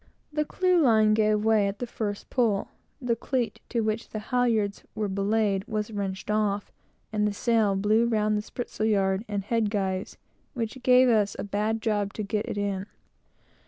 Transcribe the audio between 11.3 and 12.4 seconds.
a bad job to